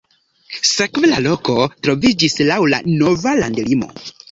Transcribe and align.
Sekve 0.69 1.09
la 1.11 1.19
loko 1.25 1.57
troviĝis 1.89 2.39
laŭ 2.53 2.59
la 2.75 2.83
nova 3.05 3.37
landlimo. 3.45 3.95